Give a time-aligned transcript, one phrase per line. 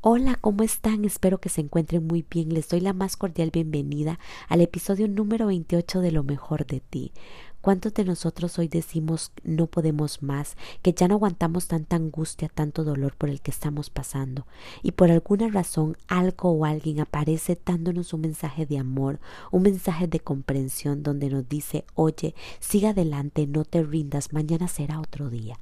[0.00, 1.04] Hola, ¿cómo están?
[1.04, 2.54] Espero que se encuentren muy bien.
[2.54, 7.12] Les doy la más cordial bienvenida al episodio número 28 de Lo mejor de ti.
[7.60, 12.84] ¿Cuántos de nosotros hoy decimos no podemos más, que ya no aguantamos tanta angustia, tanto
[12.84, 14.46] dolor por el que estamos pasando?
[14.84, 19.18] Y por alguna razón algo o alguien aparece dándonos un mensaje de amor,
[19.50, 25.00] un mensaje de comprensión donde nos dice, oye, siga adelante, no te rindas, mañana será
[25.00, 25.58] otro día.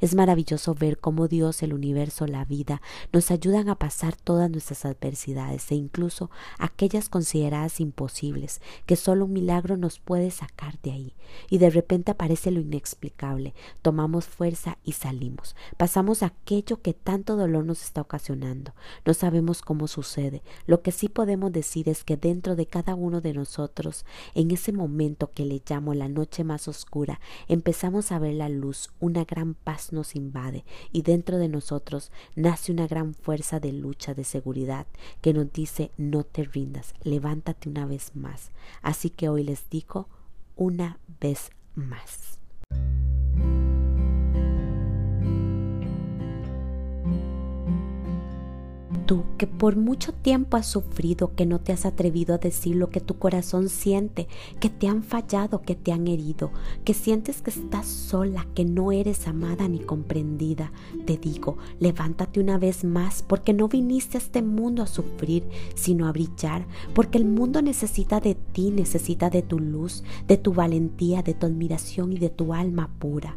[0.00, 2.80] Es maravilloso ver cómo Dios, el universo, la vida
[3.12, 9.32] nos ayudan a pasar todas nuestras adversidades e incluso aquellas consideradas imposibles, que solo un
[9.32, 11.14] milagro nos puede sacar de ahí.
[11.48, 15.56] Y de repente aparece lo inexplicable, tomamos fuerza y salimos.
[15.76, 18.72] Pasamos aquello que tanto dolor nos está ocasionando.
[19.04, 20.42] No sabemos cómo sucede.
[20.66, 24.72] Lo que sí podemos decir es que dentro de cada uno de nosotros, en ese
[24.72, 29.54] momento que le llamo la noche más oscura, empezamos a ver la luz, una gran
[29.54, 34.86] paz nos invade y dentro de nosotros nace una gran fuerza de lucha, de seguridad,
[35.20, 38.50] que nos dice no te rindas, levántate una vez más.
[38.82, 40.08] Así que hoy les digo
[40.60, 42.39] una vez más.
[49.06, 52.90] Tú que por mucho tiempo has sufrido, que no te has atrevido a decir lo
[52.90, 54.28] que tu corazón siente,
[54.60, 56.50] que te han fallado, que te han herido,
[56.84, 60.72] que sientes que estás sola, que no eres amada ni comprendida,
[61.06, 65.44] te digo, levántate una vez más porque no viniste a este mundo a sufrir,
[65.74, 70.52] sino a brillar, porque el mundo necesita de ti, necesita de tu luz, de tu
[70.52, 73.36] valentía, de tu admiración y de tu alma pura.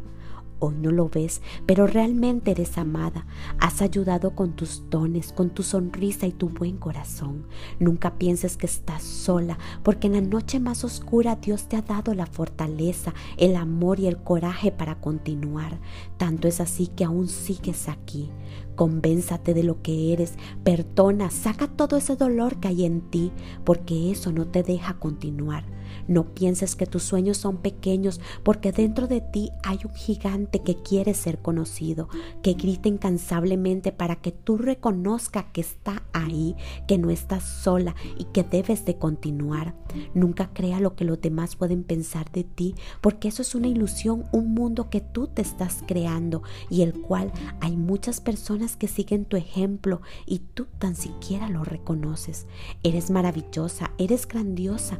[0.58, 3.26] Hoy no lo ves, pero realmente eres amada.
[3.58, 7.46] Has ayudado con tus dones, con tu sonrisa y tu buen corazón.
[7.78, 12.14] Nunca pienses que estás sola, porque en la noche más oscura Dios te ha dado
[12.14, 15.80] la fortaleza, el amor y el coraje para continuar.
[16.16, 18.30] Tanto es así que aún sigues aquí.
[18.76, 20.34] Convénzate de lo que eres,
[20.64, 23.30] perdona, saca todo ese dolor que hay en ti,
[23.64, 25.64] porque eso no te deja continuar.
[26.08, 30.76] No pienses que tus sueños son pequeños, porque dentro de ti hay un gigante que
[30.82, 32.08] quiere ser conocido,
[32.42, 36.56] que grita incansablemente para que tú reconozca que está ahí,
[36.86, 39.74] que no estás sola y que debes de continuar.
[40.14, 44.24] Nunca crea lo que los demás pueden pensar de ti, porque eso es una ilusión,
[44.32, 49.24] un mundo que tú te estás creando y el cual hay muchas personas que siguen
[49.24, 52.46] tu ejemplo y tú tan siquiera lo reconoces.
[52.82, 54.98] Eres maravillosa, eres grandiosa,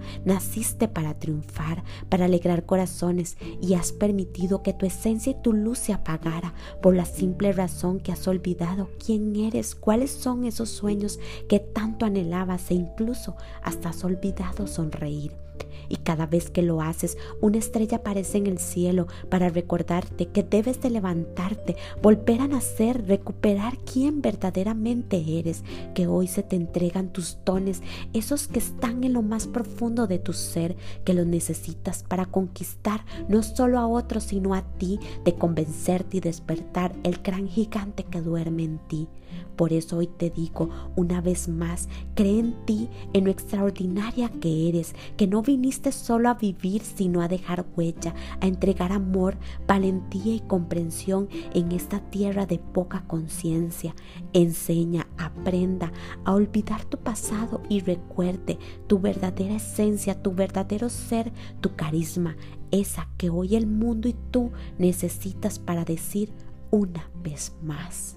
[0.88, 5.92] para triunfar, para alegrar corazones y has permitido que tu esencia y tu luz se
[5.92, 11.18] apagara por la simple razón que has olvidado quién eres, cuáles son esos sueños
[11.48, 15.43] que tanto anhelabas e incluso hasta has olvidado sonreír
[15.88, 20.42] y cada vez que lo haces, una estrella aparece en el cielo para recordarte que
[20.42, 25.62] debes de levantarte, volver a nacer, recuperar quién verdaderamente eres,
[25.94, 27.82] que hoy se te entregan tus dones,
[28.12, 33.04] esos que están en lo más profundo de tu ser, que los necesitas para conquistar
[33.28, 38.20] no solo a otros, sino a ti, de convencerte y despertar el gran gigante que
[38.20, 39.08] duerme en ti.
[39.56, 44.68] Por eso hoy te digo una vez más, cree en ti, en lo extraordinaria que
[44.68, 50.34] eres, que no viniste solo a vivir, sino a dejar huella, a entregar amor, valentía
[50.34, 53.94] y comprensión en esta tierra de poca conciencia.
[54.32, 55.92] Enseña, aprenda
[56.24, 62.36] a olvidar tu pasado y recuerde tu verdadera esencia, tu verdadero ser, tu carisma,
[62.70, 66.32] esa que hoy el mundo y tú necesitas para decir
[66.70, 68.16] una vez más.